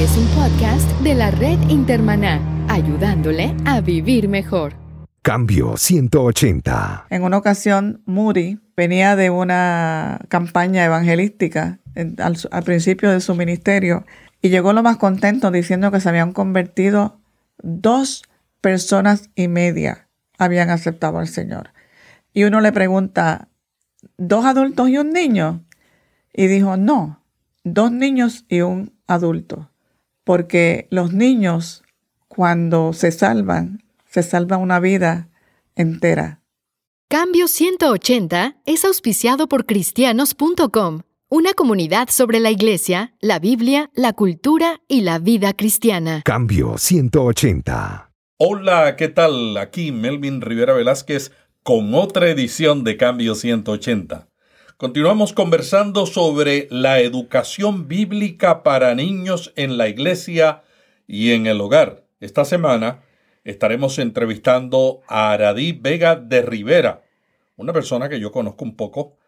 [0.00, 4.72] Este es un podcast de la red Intermaná, ayudándole a vivir mejor.
[5.20, 7.08] Cambio 180.
[7.10, 11.80] En una ocasión, Moody venía de una campaña evangelística
[12.16, 14.06] al, al, principio de su ministerio
[14.40, 17.20] y llegó lo más contento diciendo que se habían convertido
[17.62, 18.22] dos
[18.62, 20.08] personas y media
[20.38, 21.74] habían aceptado al Señor.
[22.32, 23.48] Y uno le pregunta,
[24.16, 25.62] ¿dos adultos y un niño?
[26.32, 27.22] Y dijo, no,
[27.64, 29.69] dos niños y un adulto.
[30.30, 31.82] Porque los niños,
[32.28, 35.28] cuando se salvan, se salva una vida
[35.74, 36.40] entera.
[37.08, 44.80] Cambio 180 es auspiciado por cristianos.com, una comunidad sobre la iglesia, la Biblia, la cultura
[44.86, 46.22] y la vida cristiana.
[46.24, 48.12] Cambio 180.
[48.38, 49.56] Hola, ¿qué tal?
[49.56, 51.32] Aquí Melvin Rivera Velázquez
[51.64, 54.29] con otra edición de Cambio 180.
[54.80, 60.62] Continuamos conversando sobre la educación bíblica para niños en la iglesia
[61.06, 62.04] y en el hogar.
[62.18, 63.02] Esta semana
[63.44, 67.02] estaremos entrevistando a Aradí Vega de Rivera,
[67.56, 69.18] una persona que yo conozco un poco.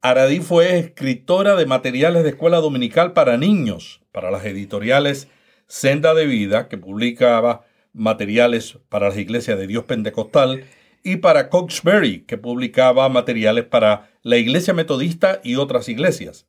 [0.00, 5.28] Aradí fue escritora de materiales de escuela dominical para niños, para las editoriales
[5.68, 10.64] Senda de Vida, que publicaba materiales para las iglesias de Dios Pentecostal,
[11.04, 16.46] y para Coxbury, que publicaba materiales para la Iglesia Metodista y otras iglesias.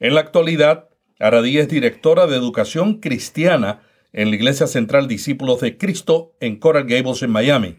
[0.00, 5.76] En la actualidad, Aradí es directora de educación cristiana en la Iglesia Central Discípulos de
[5.78, 7.78] Cristo en Coral Gables, en Miami.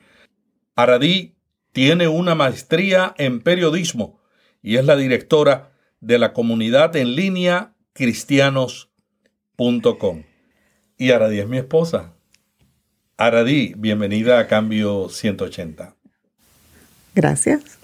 [0.76, 1.36] Aradí
[1.72, 4.22] tiene una maestría en periodismo
[4.62, 10.24] y es la directora de la comunidad en línea cristianos.com.
[10.98, 12.14] Y Aradí es mi esposa.
[13.18, 15.96] Aradí, bienvenida a Cambio 180.
[17.14, 17.83] Gracias.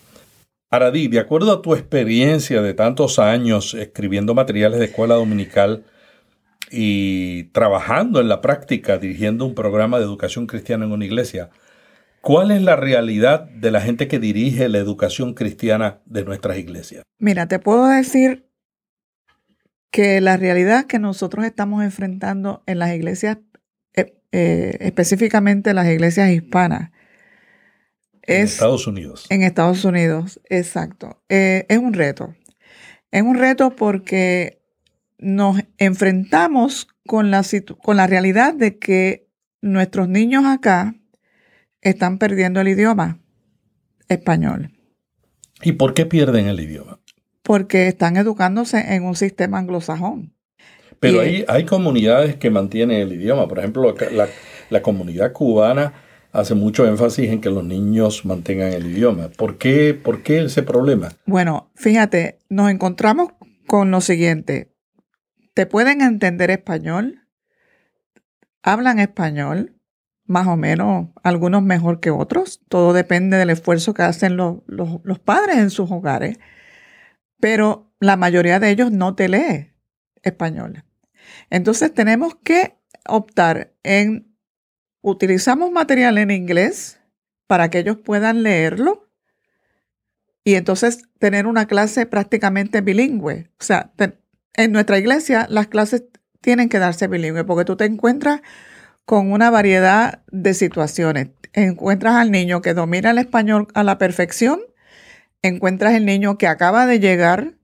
[0.72, 5.84] Aradí, de acuerdo a tu experiencia de tantos años escribiendo materiales de escuela dominical
[6.70, 11.49] y trabajando en la práctica dirigiendo un programa de educación cristiana en una iglesia,
[12.21, 17.02] ¿cuál es la realidad de la gente que dirige la educación cristiana de nuestras iglesias?
[17.17, 18.45] Mira, te puedo decir
[19.89, 23.39] que la realidad que nosotros estamos enfrentando en las iglesias,
[23.95, 26.92] eh, eh, específicamente las iglesias hispanas,
[28.38, 29.26] en Estados Unidos.
[29.30, 31.22] En Estados Unidos, exacto.
[31.30, 32.36] Eh, es un reto.
[33.12, 34.62] Es un reto porque
[35.17, 37.44] nos enfrentamos con la,
[37.82, 39.28] con la realidad de que
[39.62, 40.95] nuestros niños acá
[41.82, 43.20] están perdiendo el idioma
[44.08, 44.72] español.
[45.61, 47.00] ¿Y por qué pierden el idioma?
[47.42, 50.34] Porque están educándose en un sistema anglosajón.
[51.00, 53.48] Pero hay, hay comunidades que mantienen el idioma.
[53.48, 54.28] Por ejemplo, la,
[54.70, 55.94] la comunidad cubana
[56.32, 59.30] hace mucho énfasis en que los niños mantengan el idioma.
[59.30, 61.10] ¿Por qué, ¿Por qué ese problema?
[61.26, 63.30] Bueno, fíjate, nos encontramos
[63.67, 64.73] con lo siguiente.
[65.54, 67.28] ¿Te pueden entender español?
[68.64, 69.76] ¿Hablan español?
[70.26, 72.61] Más o menos, algunos mejor que otros.
[72.70, 76.38] Todo depende del esfuerzo que hacen los, los, los padres en sus hogares.
[77.40, 79.73] Pero la mayoría de ellos no te lee
[80.22, 80.84] español.
[81.50, 82.76] Entonces tenemos que
[83.08, 84.29] optar en
[85.02, 86.99] utilizamos material en inglés
[87.48, 89.10] para que ellos puedan leerlo
[90.43, 93.49] y entonces tener una clase prácticamente bilingüe.
[93.60, 93.92] O sea,
[94.54, 96.04] en nuestra iglesia las clases
[96.42, 98.42] tienen que darse bilingüe porque tú te encuentras
[99.05, 101.30] con una variedad de situaciones.
[101.54, 104.60] Encuentras al niño que domina el español a la perfección,
[105.42, 107.55] encuentras el niño que acaba de llegar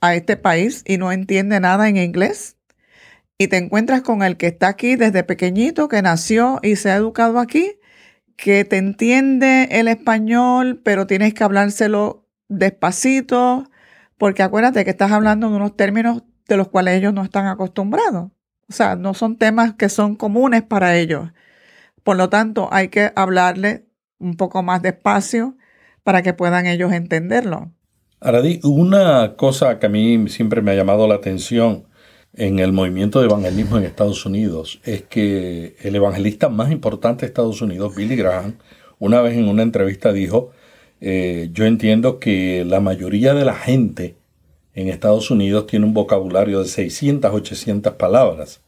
[0.00, 2.55] a este país y no entiende nada en inglés,
[3.38, 6.96] y te encuentras con el que está aquí desde pequeñito, que nació y se ha
[6.96, 7.78] educado aquí,
[8.36, 13.68] que te entiende el español, pero tienes que hablárselo despacito,
[14.18, 18.30] porque acuérdate que estás hablando de unos términos de los cuales ellos no están acostumbrados.
[18.68, 21.30] O sea, no son temas que son comunes para ellos.
[22.02, 23.86] Por lo tanto, hay que hablarle
[24.18, 25.56] un poco más despacio
[26.02, 27.72] para que puedan ellos entenderlo.
[28.20, 31.86] Aradí, una cosa que a mí siempre me ha llamado la atención
[32.36, 37.28] en el movimiento de evangelismo en Estados Unidos es que el evangelista más importante de
[37.28, 38.58] Estados Unidos, Billy Graham,
[38.98, 40.50] una vez en una entrevista dijo,
[41.00, 44.16] eh, yo entiendo que la mayoría de la gente
[44.74, 48.60] en Estados Unidos tiene un vocabulario de 600, 800 palabras.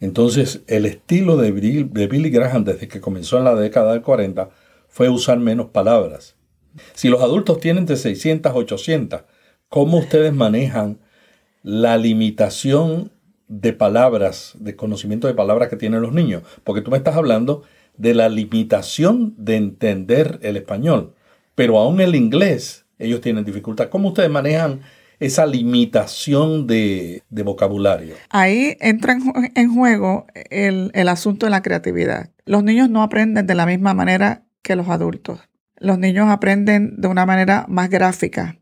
[0.00, 4.50] Entonces, el estilo de de Billy Graham desde que comenzó en la década del 40
[4.88, 6.36] fue usar menos palabras.
[6.94, 9.22] Si los adultos tienen de 600, 800,
[9.68, 10.98] ¿cómo ustedes manejan
[11.66, 13.10] la limitación
[13.48, 17.64] de palabras, de conocimiento de palabras que tienen los niños, porque tú me estás hablando
[17.96, 21.14] de la limitación de entender el español,
[21.56, 23.88] pero aún el inglés ellos tienen dificultad.
[23.88, 24.82] ¿Cómo ustedes manejan
[25.18, 28.14] esa limitación de, vocabulario.
[28.30, 32.30] Ahí entra en, ju- en juego el asunto de la creatividad.
[32.44, 35.40] Los niños no aprenden de la misma manera que los adultos.
[35.78, 38.56] Los niños aprenden de una manera más gráfica,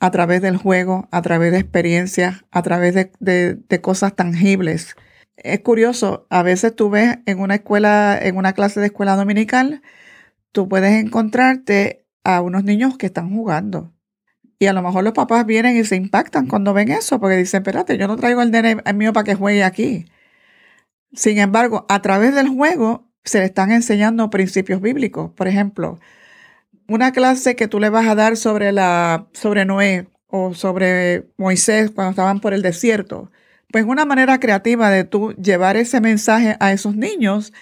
[0.00, 4.96] a través del juego, a través de experiencias, a través de, de- cosas tangibles.
[5.36, 9.82] Es curioso, a veces tú ves en una escuela, en una clase de escuela dominical,
[10.52, 13.94] tú puedes encontrarte a unos niños que están jugando.
[14.58, 17.62] Y a lo mejor los papás vienen y se impactan cuando ven eso, porque dicen,
[17.62, 20.06] espérate, yo no traigo el nene mío para que juegue aquí.
[21.12, 25.30] Sin embargo, a través del juego se le están enseñando principios bíblicos.
[25.32, 25.98] Por ejemplo,
[26.88, 31.90] una clase que tú le vas a dar sobre, la, sobre Noé o sobre Moisés
[31.90, 33.30] cuando estaban por el desierto.
[33.70, 37.52] Pues una manera creativa de tú llevar ese mensaje a esos niños,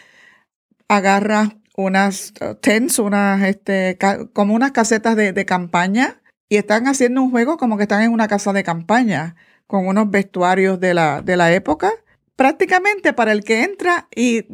[0.88, 3.98] agarras unas uh, tents, unas, este,
[4.32, 8.12] como unas casetas de, de campaña y están haciendo un juego como que están en
[8.12, 9.34] una casa de campaña
[9.66, 11.90] con unos vestuarios de la, de la época,
[12.36, 14.46] prácticamente para el que entra y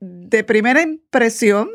[0.00, 1.68] de primera impresión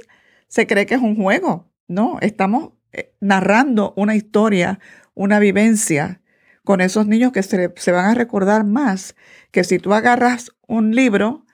[0.48, 1.73] se cree que es un juego.
[1.88, 4.80] No, estamos eh, narrando una historia,
[5.14, 6.22] una vivencia
[6.64, 9.16] con esos niños que se, se van a recordar más
[9.52, 11.46] que si tú agarras un libro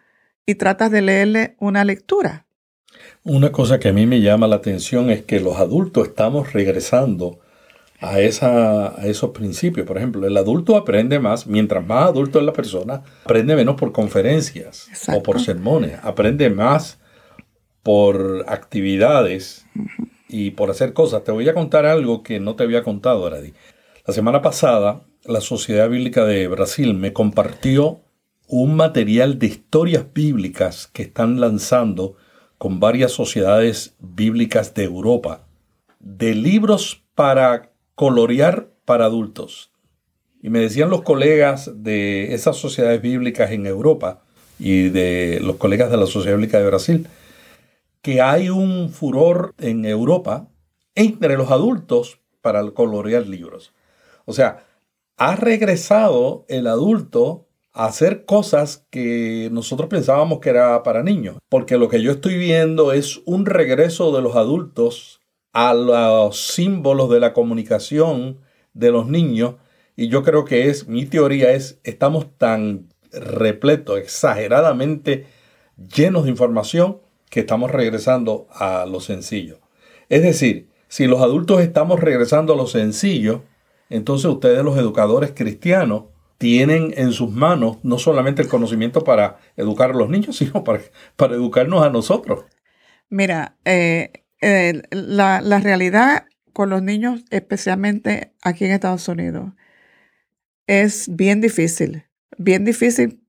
[0.45, 2.45] y tratas de leerle una lectura.
[3.23, 7.39] Una cosa que a mí me llama la atención es que los adultos estamos regresando
[8.01, 9.85] a, esa, a esos principios.
[9.85, 13.91] Por ejemplo, el adulto aprende más, mientras más adulto es la persona, aprende menos por
[13.91, 15.19] conferencias Exacto.
[15.19, 16.99] o por sermones, aprende más
[17.83, 19.65] por actividades
[20.29, 21.23] y por hacer cosas.
[21.23, 23.53] Te voy a contar algo que no te había contado, Aradi.
[24.05, 27.99] La semana pasada, la Sociedad Bíblica de Brasil me compartió
[28.47, 32.15] un material de historias bíblicas que están lanzando
[32.57, 35.47] con varias sociedades bíblicas de Europa,
[35.99, 39.71] de libros para colorear para adultos.
[40.41, 44.23] Y me decían los colegas de esas sociedades bíblicas en Europa
[44.57, 47.07] y de los colegas de la Sociedad Bíblica de Brasil,
[48.01, 50.47] que hay un furor en Europa
[50.95, 53.73] entre los adultos para colorear libros.
[54.25, 54.65] O sea,
[55.17, 61.37] ha regresado el adulto a hacer cosas que nosotros pensábamos que era para niños.
[61.49, 65.19] Porque lo que yo estoy viendo es un regreso de los adultos
[65.51, 68.39] a los símbolos de la comunicación
[68.73, 69.55] de los niños.
[69.95, 75.25] Y yo creo que es, mi teoría es, estamos tan repletos, exageradamente
[75.95, 76.99] llenos de información,
[77.29, 79.59] que estamos regresando a lo sencillo.
[80.09, 83.43] Es decir, si los adultos estamos regresando a lo sencillo,
[83.89, 86.05] entonces ustedes los educadores cristianos
[86.37, 90.81] tienen en sus manos no solamente el conocimiento para educar a los niños, sino para,
[91.15, 92.45] para educarnos a nosotros.
[93.09, 99.51] Mira, eh, eh, la, la realidad con los niños, especialmente aquí en Estados Unidos,
[100.67, 102.05] es bien difícil.
[102.37, 103.21] Bien difícil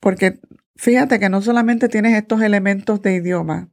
[0.00, 0.40] porque
[0.78, 3.68] fíjate que no solamente tienes estos elementos de idioma,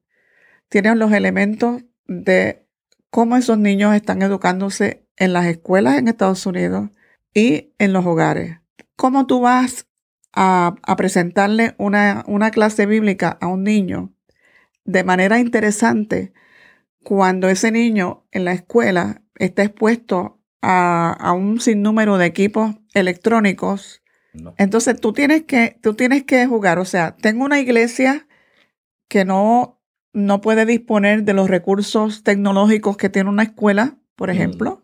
[0.68, 2.68] tienes los elementos de
[3.10, 6.90] cómo esos niños están educándose en las escuelas en Estados Unidos
[7.34, 8.60] y en los hogares.
[8.98, 9.88] ¿Cómo tú vas
[10.34, 14.14] a, presentarle una, una clase bíblica a un niño
[14.84, 16.34] de manera interesante
[17.04, 24.04] cuando ese niño en la escuela está expuesto a, a un sinnúmero de equipos electrónicos?
[24.44, 24.54] ¿No?
[24.58, 26.80] Entonces tú tienes que, tú tienes que jugar.
[26.80, 28.28] O sea, tengo una iglesia
[29.08, 29.80] que no,
[30.14, 34.82] no puede disponer de los recursos tecnológicos que tiene una escuela, por ejemplo.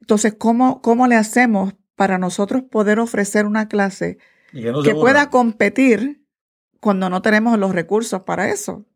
[0.00, 4.18] Entonces, ¿cómo, ¿cómo le hacemos para nosotros poder ofrecer una clase
[4.52, 6.24] Y que no se que pueda competir
[6.80, 8.86] cuando no tenemos los recursos para eso?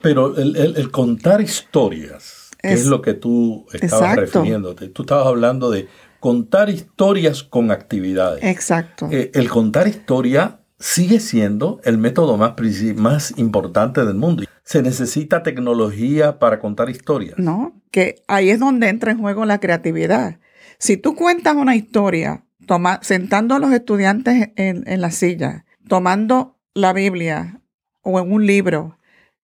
[0.00, 4.20] Pero el, el- el contar historias, que es, Es- lo que tú estabas Exacto.
[4.40, 4.88] refiriéndote.
[4.88, 5.88] Tú estabas hablando de
[6.20, 8.44] contar historias con actividades.
[8.44, 9.08] Exacto.
[9.10, 12.54] Eh, el contar historia sigue siendo el método más,
[12.96, 14.44] más importante del mundo.
[14.64, 17.38] Se necesita tecnología para contar historias.
[17.38, 17.74] ¿no?
[17.90, 20.38] Que ahí es donde entra en juego la creatividad.
[20.78, 26.56] Si tú cuentas una historia, toma- sentando a los estudiantes en, en la silla, tomando
[26.74, 27.60] la Biblia
[28.02, 28.96] o en un libro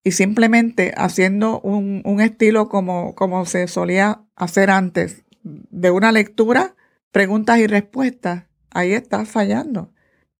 [0.04, 6.74] y simplemente haciendo un, un estilo como, como se solía hacer antes, de una lectura,
[7.12, 9.92] preguntas y respuestas, ahí estás fallando.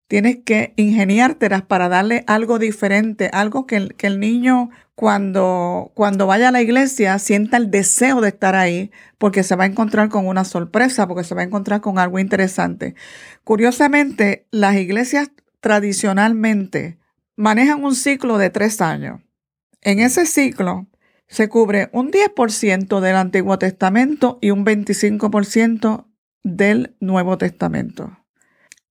[0.09, 6.27] Tienes que ingeniártelas para darle algo diferente, algo que el, que el niño cuando, cuando
[6.27, 10.09] vaya a la iglesia sienta el deseo de estar ahí porque se va a encontrar
[10.09, 12.95] con una sorpresa, porque se va a encontrar con algo interesante.
[13.45, 16.99] Curiosamente, las iglesias tradicionalmente
[17.37, 19.21] manejan un ciclo de tres años.
[19.83, 20.87] En ese ciclo
[21.29, 26.07] se cubre un 10% del Antiguo Testamento y un 25%
[26.45, 28.19] del Nuevo Testamento.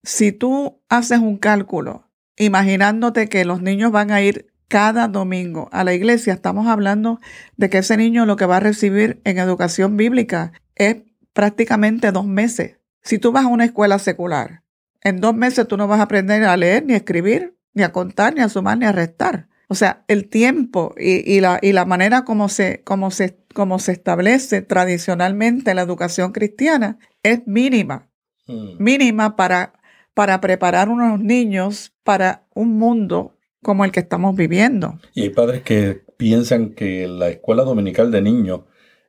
[0.04, 5.84] Si tú haces un cálculo imaginándote que los niños van a ir cada domingo a
[5.84, 7.20] la iglesia, estamos hablando
[7.56, 10.98] de que ese niño lo que va a recibir en educación bíblica es
[11.34, 12.78] prácticamente dos meses.
[13.02, 14.64] Si tú vas a una escuela secular,
[15.02, 17.92] en dos meses tú no vas a aprender a leer, ni a escribir, ni a
[17.92, 19.48] contar, ni a sumar, ni a restar.
[19.68, 23.94] O sea, el tiempo y, la, y la, manera como se, como, se, como se
[23.94, 28.10] establece tradicionalmente la educación cristiana es mínima.
[28.48, 28.84] Mm.
[28.84, 29.74] Mínima para,
[30.14, 35.00] para preparar a unos niños para un mundo como el que estamos viviendo.
[35.14, 38.62] Y hay padres que piensan que la escuela dominical de niños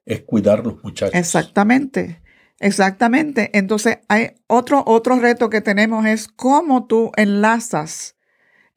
[0.06, 1.14] es cuidar los muchachos.
[1.14, 2.22] Exactamente.
[2.58, 3.50] Exactamente.
[3.52, 8.15] Entonces, hay otro, otro reto que tenemos es cómo tú enlazas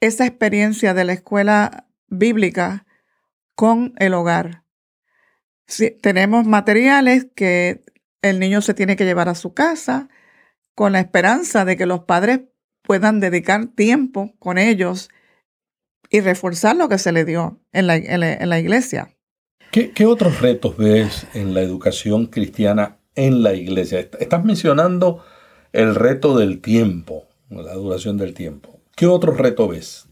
[0.01, 2.86] esa experiencia de la escuela bíblica
[3.56, 4.63] con el hogar.
[5.68, 7.84] Si, tenemos materiales que
[8.22, 10.10] el niño se tiene que llevar a su casa
[10.75, 12.41] con la esperanza de que los padres
[12.84, 15.10] puedan dedicar tiempo con ellos
[16.10, 19.15] y reforzar lo que se le dio en la, en la, iglesia.
[19.72, 24.00] ¿Qué, ¿Qué, otros retos ves en la educación cristiana en la iglesia?
[24.00, 25.24] Estás mencionando
[25.72, 28.79] el reto del tiempo, la duración del tiempo.
[29.00, 30.10] ¿Qué otro reto ves?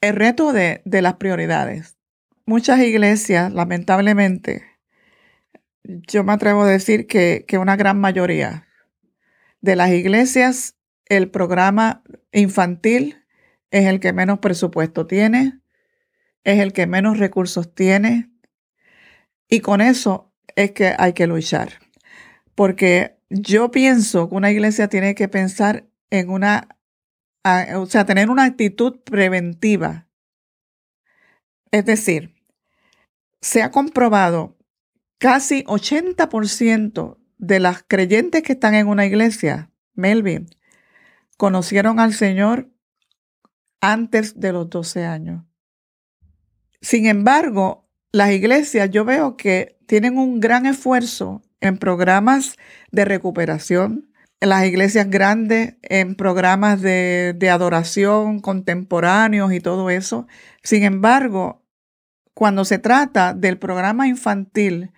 [0.00, 1.98] El reto de, de las prioridades.
[2.46, 4.64] Muchas iglesias, lamentablemente,
[5.84, 8.68] yo me atrevo a decir que, que una gran mayoría
[9.60, 13.22] de las iglesias, el programa infantil
[13.70, 15.60] es el que menos presupuesto tiene,
[16.42, 18.30] es el que menos recursos tiene,
[19.46, 21.68] y con eso es que hay que luchar.
[22.54, 26.75] Porque yo pienso que una iglesia tiene que pensar en una,
[27.76, 30.08] o sea, tener una actitud preventiva.
[31.70, 32.34] Es decir,
[33.40, 34.56] se ha comprobado
[35.18, 40.48] casi 80% de las creyentes que están en una iglesia, Melvin,
[41.36, 42.70] conocieron al Señor
[43.80, 45.44] antes de los 12 años.
[46.80, 52.56] Sin embargo, las iglesias yo veo que tienen un gran esfuerzo en programas
[52.90, 60.26] de recuperación, en las iglesias grandes, en programas de, de adoración contemporáneos y todo eso.
[60.62, 61.64] Sin embargo,
[62.34, 64.92] cuando se trata del programa infantil,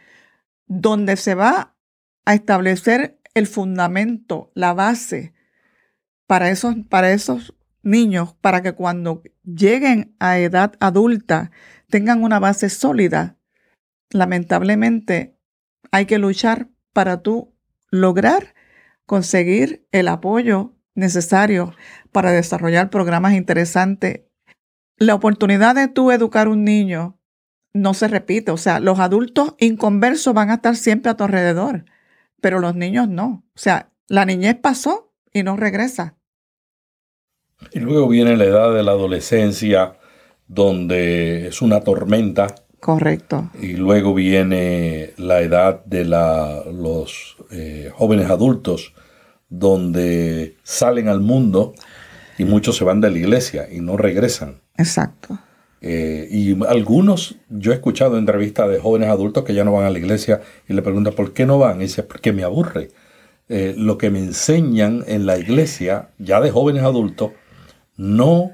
[0.66, 1.76] donde se va
[2.24, 5.34] a establecer el fundamento, la base
[6.26, 11.50] para esos, para esos niños, para que cuando lleguen a edad adulta
[11.88, 13.38] tengan una base sólida,
[14.10, 15.38] lamentablemente
[15.90, 17.54] hay que luchar para tú
[17.90, 18.54] lograr
[19.08, 21.74] conseguir el apoyo necesario
[22.12, 24.20] para desarrollar programas interesantes.
[24.98, 27.18] La oportunidad de tú educar un niño
[27.72, 31.86] no se repite, o sea, los adultos inconversos van a estar siempre a tu alrededor,
[32.42, 33.46] pero los niños no.
[33.54, 36.18] O sea, la niñez pasó y no regresa.
[37.72, 39.96] Y luego viene la edad de la adolescencia,
[40.48, 43.50] donde es una tormenta Correcto.
[43.60, 48.94] Y luego viene la edad de la, los eh, jóvenes adultos,
[49.48, 51.74] donde salen al mundo
[52.38, 54.60] y muchos se van de la iglesia y no regresan.
[54.76, 55.38] Exacto.
[55.80, 59.90] Eh, y algunos, yo he escuchado entrevistas de jóvenes adultos que ya no van a
[59.90, 61.80] la iglesia y le preguntan por qué no van.
[61.80, 62.88] Y dice, porque me aburre.
[63.48, 67.32] Eh, lo que me enseñan en la iglesia, ya de jóvenes adultos,
[67.96, 68.52] no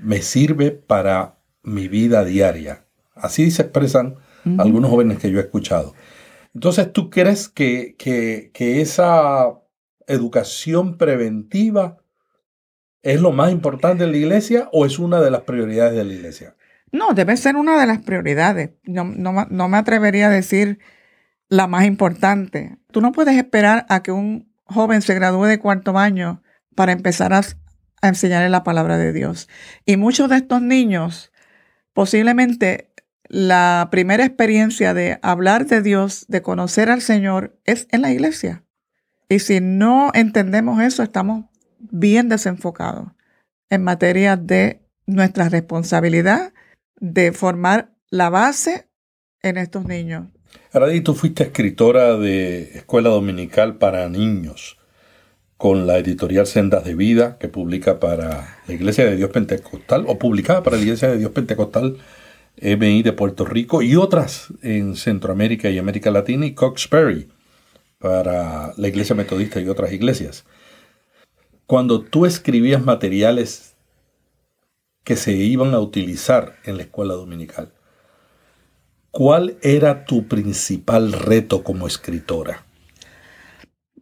[0.00, 2.84] me sirve para mi vida diaria.
[3.22, 4.16] Así se expresan
[4.58, 5.94] algunos jóvenes que yo he escuchado.
[6.54, 9.60] Entonces, ¿tú crees que, que, esa
[10.08, 11.98] educación preventiva
[13.02, 16.12] es lo más importante en la iglesia o es una de las prioridades de la
[16.12, 16.56] iglesia?
[16.90, 18.70] No, debe ser una de las prioridades.
[18.82, 20.80] No, no, me atrevería a decir
[21.48, 22.78] la más importante.
[22.90, 26.42] Tú no puedes esperar a que un joven se gradúe de cuarto año
[26.74, 27.42] para empezar a,
[28.02, 29.48] a enseñarle la palabra de Dios.
[29.86, 31.32] Y muchos de estos niños
[31.94, 32.91] posiblemente
[33.32, 38.62] la primera experiencia de hablar de Dios, de conocer al Señor, es en la iglesia.
[39.30, 41.46] Y si no entendemos eso, estamos
[41.78, 43.08] bien desenfocados
[43.70, 46.52] en materia de nuestra responsabilidad
[47.00, 48.90] de formar la base
[49.40, 50.26] en estos niños.
[50.70, 54.76] Aradi, tú fuiste escritora de Escuela Dominical para Niños
[55.56, 60.18] con la editorial Sendas de Vida que publica para la Iglesia de Dios Pentecostal o
[60.18, 61.96] publicaba para la Iglesia de Dios Pentecostal
[62.56, 67.28] MI de Puerto Rico y otras en Centroamérica y América Latina y Cox Perry
[67.98, 70.44] para la Iglesia Metodista y otras iglesias.
[71.66, 73.76] Cuando tú escribías materiales
[75.04, 77.72] que se iban a utilizar en la escuela dominical,
[79.10, 82.64] ¿cuál era tu principal reto como escritora?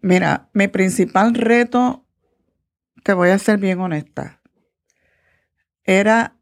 [0.03, 2.07] Mira, mi principal reto,
[3.03, 4.41] te voy a ser bien honesta,
[5.85, 6.40] era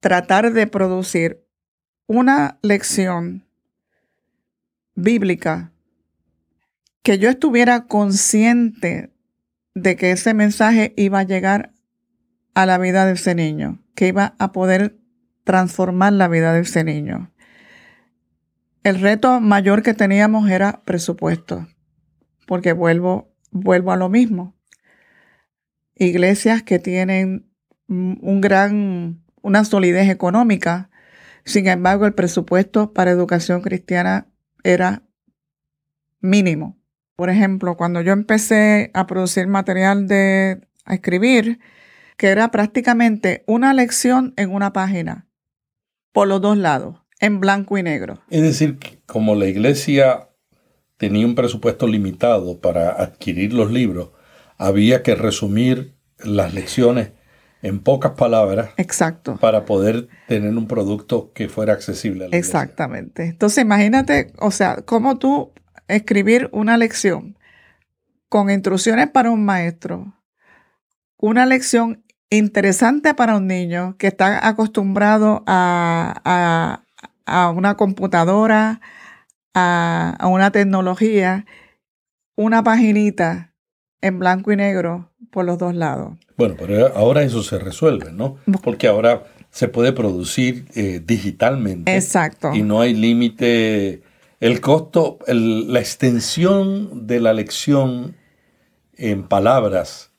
[0.00, 1.46] tratar de producir
[2.06, 3.46] una lección
[4.94, 5.72] bíblica
[7.02, 9.12] que yo estuviera consciente
[9.74, 11.72] de que ese mensaje iba a llegar
[12.54, 14.98] a la vida de ese niño, que iba a poder
[15.44, 17.32] transformar la vida de ese niño.
[18.82, 21.68] El reto mayor que teníamos era presupuesto,
[22.46, 24.54] porque vuelvo, vuelvo a lo mismo.
[25.94, 27.50] Iglesias que tienen
[27.88, 30.90] un gran, una solidez económica,
[31.44, 34.26] sin embargo el presupuesto para educación cristiana
[34.62, 35.02] era
[36.20, 36.78] mínimo.
[37.16, 41.60] Por ejemplo, cuando yo empecé a producir material de a escribir,
[42.16, 45.26] que era prácticamente una lección en una página,
[46.12, 48.20] por los dos lados, en blanco y negro.
[48.30, 50.28] Es decir, como la iglesia
[50.96, 54.10] tenía un presupuesto limitado para adquirir los libros,
[54.58, 57.12] había que resumir las lecciones
[57.62, 58.70] en pocas palabras.
[58.76, 59.36] Exacto.
[59.36, 63.24] Para poder tener un producto que fuera accesible a la Exactamente.
[63.24, 65.52] Entonces, imagínate, o sea, cómo tú
[65.88, 67.36] escribir una lección
[68.28, 70.14] con instrucciones para un maestro,
[71.16, 76.82] una lección interesante para un niño que está acostumbrado a,
[77.54, 78.80] una computadora,
[79.52, 81.44] a, a, una tecnología,
[82.36, 83.49] una paginita
[84.02, 86.14] en blanco y negro por los dos lados.
[86.36, 88.38] Bueno, pero ahora eso se resuelve, ¿no?
[88.62, 91.94] Porque ahora se puede producir eh, digitalmente.
[91.94, 92.52] Exacto.
[92.54, 94.02] Y no hay límite
[94.40, 98.16] el costo, la extensión de la lección
[98.94, 100.12] en palabras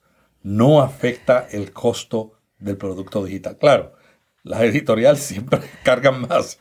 [0.44, 3.58] no afecta el costo del producto digital.
[3.58, 3.94] Claro,
[4.44, 6.60] las editoriales siempre cargan más.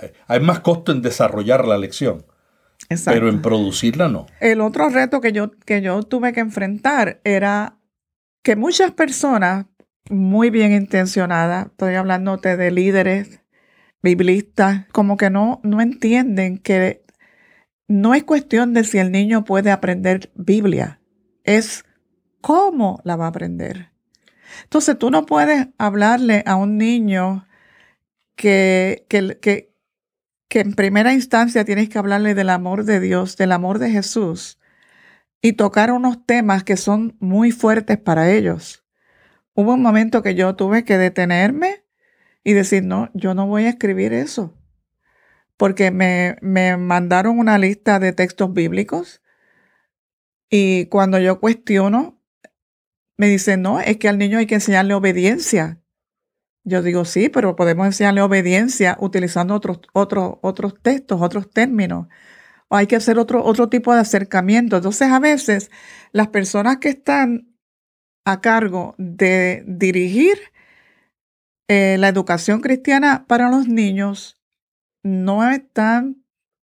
[0.00, 2.24] Eh, hay más costo en desarrollar la lección,
[3.04, 4.26] pero en producirla no.
[4.40, 7.78] El otro reto que yo, que yo tuve que enfrentar era
[8.42, 9.66] que muchas personas
[10.08, 13.40] muy bien intencionadas, estoy hablándote de líderes
[14.02, 17.04] biblistas como que no, no entienden que
[17.88, 21.00] no es cuestión de si el niño puede aprender Biblia,
[21.44, 21.84] es
[22.40, 23.90] cómo la va a aprender.
[24.62, 27.46] Entonces tú no puedes hablarle a un niño
[28.36, 29.74] que, que, que,
[30.48, 34.58] que en primera instancia tienes que hablarle del amor de Dios, del amor de Jesús,
[35.40, 38.84] y tocar unos temas que son muy fuertes para ellos.
[39.54, 41.84] Hubo un momento que yo tuve que detenerme
[42.44, 44.56] y decir, no, yo no voy a escribir eso.
[45.56, 49.22] Porque me, me mandaron una lista de textos bíblicos
[50.48, 52.22] y cuando yo cuestiono,
[53.16, 55.80] me dicen, no, es que al niño hay que enseñarle obediencia.
[56.68, 62.08] Yo digo, sí, pero podemos enseñarle obediencia utilizando otros, otros, otros textos, otros términos.
[62.66, 64.74] O hay que hacer otro, otro tipo de acercamiento.
[64.74, 65.70] Entonces, a veces,
[66.10, 67.54] las personas que están
[68.24, 70.38] a cargo de dirigir
[71.68, 74.36] eh, la educación cristiana para los niños
[75.04, 76.24] no están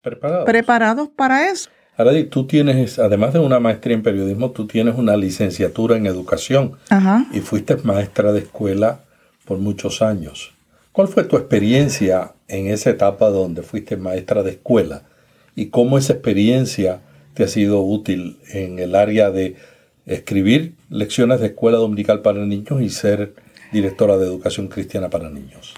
[0.02, 1.70] preparados, para eso.
[1.98, 6.80] Aradi, tú tienes, además de una maestría en periodismo, tú tienes una licenciatura en educación
[7.32, 9.02] y fuiste maestra de escuela
[9.46, 10.54] por muchos años.
[10.92, 15.04] ¿Cuál fue tu experiencia en esa etapa donde fuiste maestra de escuela
[15.56, 17.02] y cómo esa experiencia
[17.34, 19.56] te ha sido útil en el área de
[20.06, 23.34] escribir lecciones de escuela dominical para niños y ser
[23.72, 25.74] directora de educación cristiana para niños.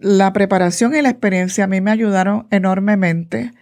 [0.00, 3.52] La preparación y la experiencia a mí me ayudaron enormemente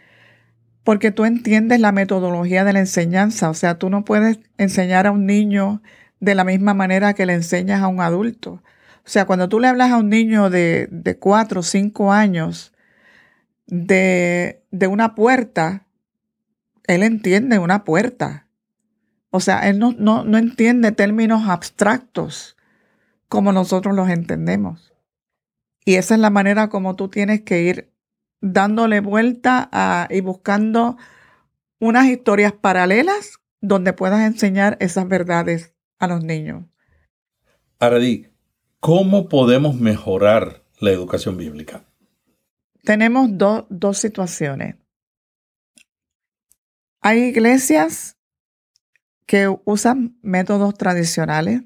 [0.85, 3.51] porque tú entiendes la metodología de la enseñanza.
[3.51, 5.83] O sea, tú no puedes enseñar a un niño
[6.21, 8.63] de la misma manera que le enseñas a un adulto.
[9.05, 12.73] O sea, cuando tú le hablas a un niño de, de cuatro o cinco años
[13.67, 15.87] de, de una puerta,
[16.87, 18.49] él entiende una puerta.
[19.31, 22.57] O sea, él no, no, no entiende términos abstractos
[23.29, 24.95] como nosotros los entendemos.
[25.85, 27.93] Y esa es la manera como tú tienes que ir
[28.41, 30.97] dándole vuelta y buscando
[31.79, 36.65] unas historias paralelas donde puedas enseñar esas verdades a los niños.
[37.79, 38.29] Aradí,
[38.85, 41.87] ¿cómo podemos mejorar la educación bíblica?
[42.83, 44.77] Tenemos dos situaciones.
[47.01, 48.19] Hay iglesias
[49.25, 51.63] que usan métodos tradicionales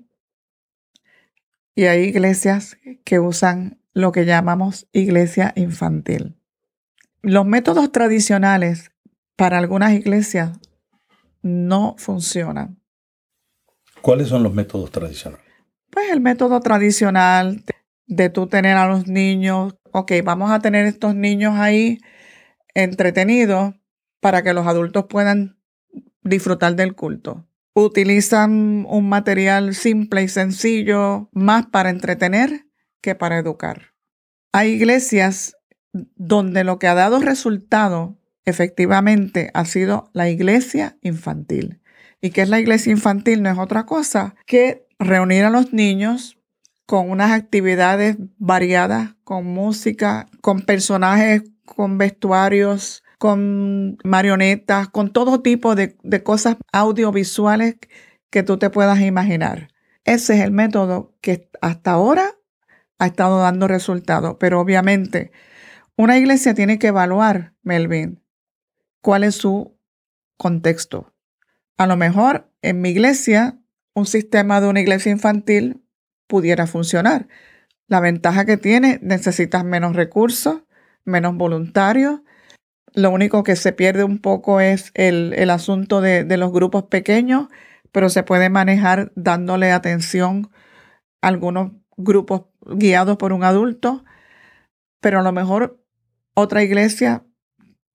[1.75, 6.37] y hay iglesias que usan lo que llamamos iglesia infantil.
[7.23, 8.93] Los métodos tradicionales
[9.35, 10.57] para algunas iglesias
[11.43, 12.81] no funcionan.
[14.03, 15.48] ¿Cuáles son los métodos tradicionales?
[15.91, 17.65] Pues el método tradicional
[18.07, 21.99] de, tú tener a los niños, ok, vamos a tener estos niños ahí
[22.75, 23.75] entretenidos
[24.21, 25.59] para que los adultos puedan
[26.23, 27.47] disfrutar del culto.
[27.75, 32.67] Utilizan un material simple y sencillo más para entretener
[33.01, 33.95] que para educar.
[34.53, 35.57] Hay iglesias
[35.93, 41.81] donde lo que ha dado resultado efectivamente ha sido la iglesia infantil.
[42.21, 43.43] ¿Y qué es la iglesia infantil?
[43.43, 46.39] No es otra cosa que reunir a los niños
[46.87, 55.75] con unas actividades variadas, con música, con personajes, con vestuarios, con marionetas, con todo tipo
[55.75, 57.77] de, cosas audiovisuales
[58.31, 59.69] que tú te puedas imaginar.
[60.05, 62.37] Ese es el método que hasta ahora
[62.99, 65.31] ha estado dando resultados, pero obviamente
[65.97, 68.23] una iglesia tiene que evaluar, Melvin,
[69.03, 69.77] cuál es su
[70.37, 71.13] contexto.
[71.77, 73.59] A lo mejor en mi iglesia,
[73.99, 75.85] un sistema de una iglesia infantil
[76.27, 77.29] pudiera funcionar.
[77.87, 80.63] La ventaja que tiene, necesitas menos recursos,
[81.05, 82.21] menos voluntarios.
[82.95, 87.49] Lo único que se pierde un poco es el, asunto de, de los grupos pequeños,
[87.93, 90.51] pero se puede manejar dándole atención
[91.23, 94.05] a algunos grupos guiados por un adulto,
[95.01, 95.83] pero a lo mejor
[96.35, 97.25] otra iglesia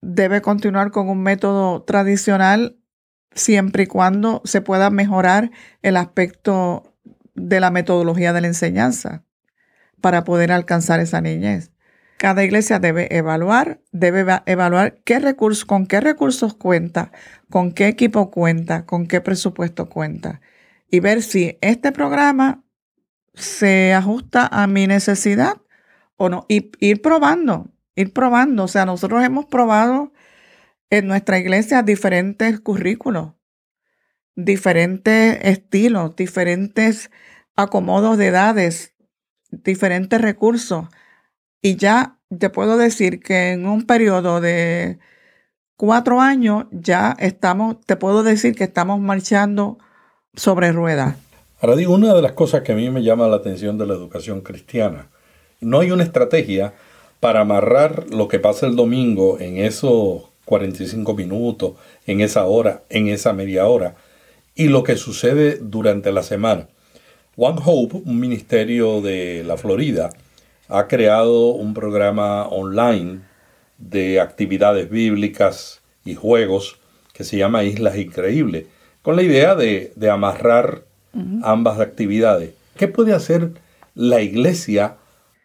[0.02, 2.78] debe continuar con un método tradicional
[3.34, 5.50] siempre y cuando se pueda mejorar
[5.82, 6.94] el aspecto
[7.34, 9.24] de la metodología de la enseñanza
[10.00, 11.70] para poder alcanzar esa niñez.
[12.18, 15.34] Cada iglesia debe evaluar, debe evaluar qué
[15.66, 17.12] con qué recursos cuenta,
[17.50, 20.40] con qué equipo cuenta, con qué presupuesto cuenta
[20.94, 22.62] y ver si este programa
[23.34, 25.60] se ajusta a mi necesidad
[26.16, 26.46] o no.
[26.48, 28.64] Y ir probando, ir probando.
[28.64, 30.12] O sea, nosotros hemos probado
[30.90, 33.32] en nuestra iglesia diferentes currículos,
[34.36, 37.10] diferentes estilos, diferentes
[37.56, 38.94] acomodos de edades,
[39.50, 40.86] diferentes recursos.
[41.62, 44.98] Y ya te puedo decir que en un periodo de
[45.76, 49.78] cuatro años ya estamos, te puedo decir que estamos marchando
[50.34, 51.16] sobre ruedas.
[51.60, 53.94] Ahora digo, una de las cosas que a mí me llama la atención de la
[53.94, 55.08] educación cristiana,
[55.60, 56.74] no hay una estrategia
[57.20, 61.72] para amarrar lo que pasa el domingo en esos 45 minutos,
[62.06, 63.96] en esa hora, en esa media hora,
[64.54, 66.68] y lo que sucede durante la semana.
[67.36, 70.10] One Hope, un ministerio de la Florida,
[70.68, 73.20] ha creado un programa online
[73.78, 76.78] de actividades bíblicas y juegos
[77.12, 78.66] que se llama Islas Increíbles,
[79.02, 80.84] con la idea de, amarrar
[81.42, 82.54] ambas actividades.
[82.76, 83.52] ¿Qué puede hacer
[83.94, 84.96] la iglesia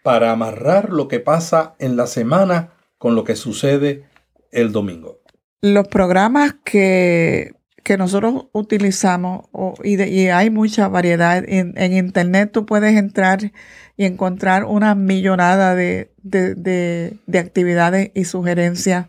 [0.04, 4.04] para amarrar lo que pasa en la semana con lo que sucede
[4.52, 5.20] el domingo?
[5.62, 9.46] Los programas que, que nosotros utilizamos,
[9.84, 13.52] y, hay mucha variedad, en, Internet tú puedes entrar
[13.98, 19.08] y encontrar una millonada de, de, actividades y sugerencias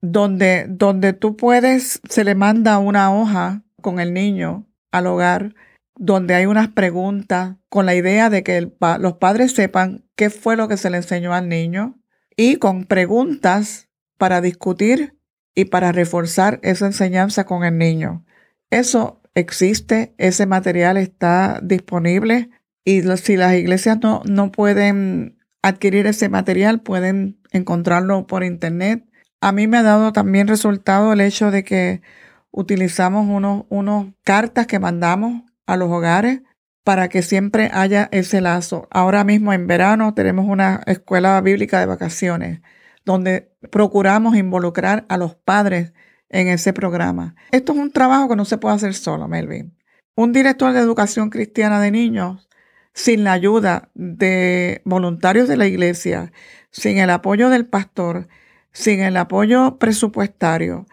[0.00, 5.54] donde, donde tú puedes, se le manda una hoja con el niño al hogar
[5.96, 10.68] donde hay unas preguntas con la idea de que los padres sepan qué fue lo
[10.68, 11.98] que se le enseñó al niño
[12.36, 15.16] y con preguntas para discutir
[15.54, 18.24] y para reforzar esa enseñanza con el niño.
[18.70, 22.50] Eso existe, ese material está disponible
[22.84, 29.04] y si las iglesias no, no pueden adquirir ese material, pueden encontrarlo por internet.
[29.40, 32.02] A mí me ha dado también resultado el hecho de que
[32.50, 36.42] utilizamos unos, unos cartas que mandamos a los hogares
[36.84, 38.86] para que siempre haya ese lazo.
[38.90, 42.60] Ahora mismo en verano tenemos una escuela bíblica de vacaciones
[43.04, 45.92] donde procuramos involucrar a los padres
[46.28, 47.36] en ese programa.
[47.50, 49.76] Esto es un trabajo que no se puede hacer solo, Melvin.
[50.16, 52.48] Un director de educación cristiana de niños,
[52.92, 56.32] sin la ayuda de voluntarios de la iglesia,
[56.70, 58.28] sin el apoyo del pastor,
[58.72, 60.86] sin el apoyo presupuestario,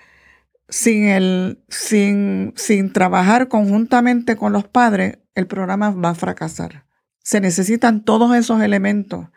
[0.70, 6.86] sin, el, sin, sin trabajar conjuntamente con los padres, el programa va a fracasar.
[7.24, 9.28] Se necesitan todos esos elementos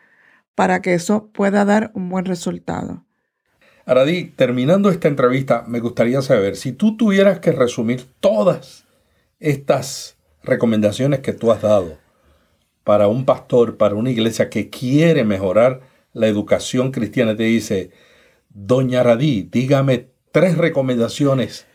[0.55, 3.05] para que eso pueda dar un buen resultado.
[3.85, 8.85] Aradí, terminando esta entrevista, me gustaría saber si tú tuvieras que resumir todas
[9.39, 11.97] estas recomendaciones que tú has dado
[12.83, 15.81] para un pastor, para una iglesia que quiere mejorar
[16.13, 17.91] la educación cristiana, te dice,
[18.49, 21.67] Doña Aradí, dígame tres recomendaciones,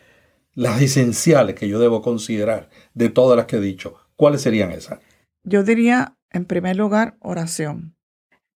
[0.54, 3.96] las esenciales que yo debo considerar de todas las que he dicho.
[4.16, 4.98] ¿Cuáles serían esas?
[5.44, 7.96] Yo diría, en primer lugar, oración.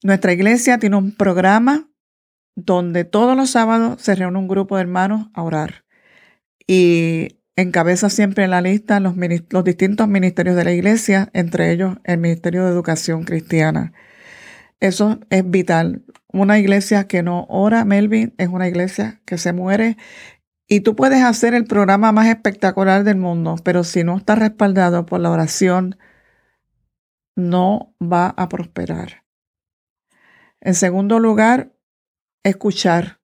[0.03, 1.89] Nuestra iglesia tiene un programa
[2.57, 5.85] donde todos los sábados se reúne un grupo de hermanos a orar.
[6.67, 9.15] Y encabeza siempre en la lista los,
[9.51, 13.93] los distintos ministerios de la iglesia, entre ellos el Ministerio de Educación Cristiana.
[14.81, 16.05] Eso es vital.
[16.33, 19.97] Una iglesia que no ora, Melvin, es una iglesia que se muere
[20.69, 25.07] Y tú puedes hacer el programa más espectacular del mundo, pero si no está respaldado
[25.07, 25.97] por la oración,
[27.37, 29.24] no va a prosperar.
[30.65, 31.73] En segundo lugar,
[32.43, 33.21] escuchar.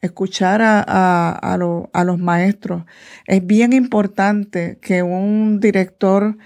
[0.00, 2.84] Escuchar a, los maestros.
[3.26, 6.36] Es bien importante que un director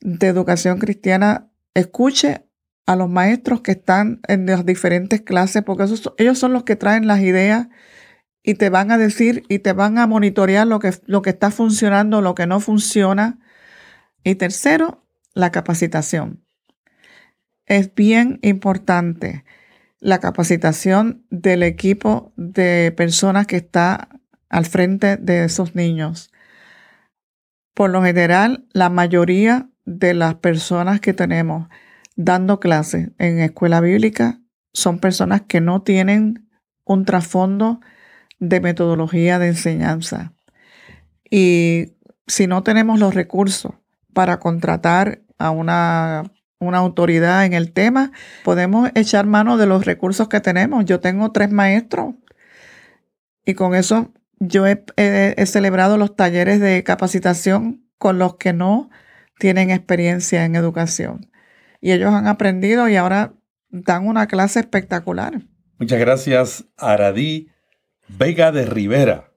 [0.00, 2.46] de educación cristiana escuche
[2.86, 5.84] a los maestros que están en las diferentes clases, porque
[6.18, 7.68] ellos son los que traen las ideas
[8.42, 12.34] y te van a decir y te van a monitorear lo que está funcionando, lo
[12.34, 13.40] que no funciona.
[14.22, 16.44] Y tercero, la capacitación.
[17.66, 19.44] Es bien importante
[20.00, 24.08] la capacitación del equipo de personas que está
[24.48, 26.30] al frente de esos niños.
[27.74, 31.68] Por lo general, la mayoría de las personas que tenemos
[32.16, 34.40] dando clases en escuela bíblica
[34.72, 36.48] son personas que no tienen
[36.84, 37.80] un trasfondo
[38.38, 40.32] de metodología de enseñanza.
[41.30, 41.94] Y
[42.26, 43.72] si no tenemos los recursos
[44.12, 46.24] para contratar a una,
[46.60, 48.12] una, autoridad en el tema,
[48.44, 50.84] podemos echar mano de los recursos que tenemos.
[50.84, 52.14] Yo tengo tres maestros
[53.44, 58.90] y con eso yo he, he celebrado los talleres de capacitación con los que no
[59.38, 61.30] tienen experiencia en educación.
[61.80, 63.32] Y ellos han aprendido y ahora
[63.70, 65.40] dan una clase espectacular.
[65.78, 67.48] Muchas gracias, Aradí
[68.06, 69.30] Vega de Rivera,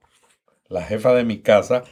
[0.67, 1.83] la jefa de mi casa,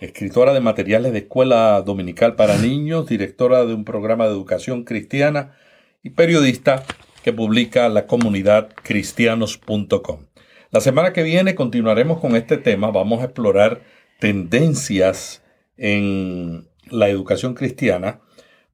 [0.00, 5.56] escritora de materiales de escuela dominical para niños, directora de un programa de educación cristiana
[6.02, 6.84] y periodista
[7.22, 10.26] que publica la comunidad cristianos.com.
[10.70, 13.80] La semana que viene continuaremos con este tema, vamos a explorar
[14.20, 15.42] tendencias
[15.76, 18.20] en la educación cristiana,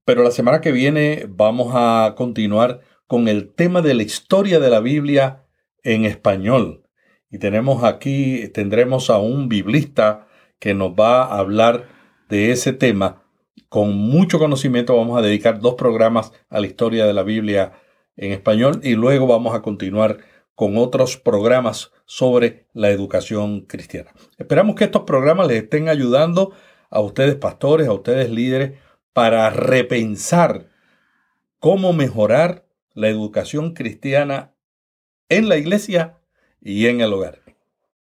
[0.04, 4.70] pero la semana que viene vamos a continuar con el tema de la historia de
[4.70, 5.44] la Biblia
[5.84, 6.82] en español.
[7.30, 10.26] Y tenemos aquí, tendremos a un biblista
[10.62, 11.88] que nos va a hablar
[12.28, 13.24] de ese tema.
[13.68, 17.72] Con mucho conocimiento vamos a dedicar dos programas a la historia de la Biblia
[18.16, 20.18] en español y luego vamos a continuar
[20.54, 24.12] con otros programas sobre la educación cristiana.
[24.38, 26.52] Esperamos que estos programas les estén ayudando
[26.90, 28.78] a ustedes pastores, a ustedes líderes,
[29.12, 30.68] para repensar
[31.58, 34.54] cómo mejorar la educación cristiana
[35.28, 36.20] en la iglesia
[36.60, 37.40] y en el hogar.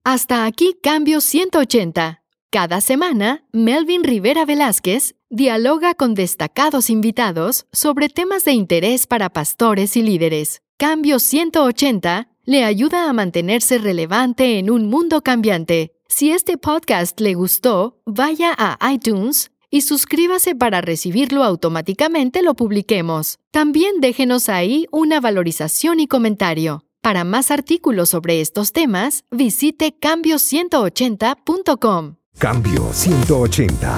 [0.05, 2.21] Hasta aquí Cambio 180.
[2.49, 9.97] Cada semana, Melvin Rivera Velázquez dialoga con destacados invitados sobre temas de interés para pastores
[9.97, 10.62] y líderes.
[10.77, 17.33] Cambio 180 le ayuda a mantenerse relevante en un mundo cambiante si este podcast le
[17.33, 23.39] gustó, vaya a iTunes y suscríbase para recibirlo automáticamente lo publiquemos.
[23.51, 26.86] También déjenos ahí una valorización y comentario.
[27.01, 32.15] Para más artículos sobre estos temas, visite cambio180.com.
[32.39, 33.97] Cambio 180.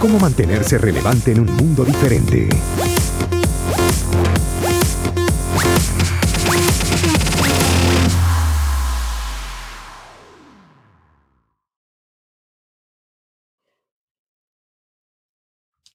[0.00, 2.48] ¿Cómo mantenerse relevante en un mundo diferente?